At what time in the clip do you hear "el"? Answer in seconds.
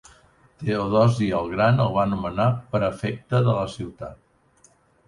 1.41-1.51, 1.85-1.93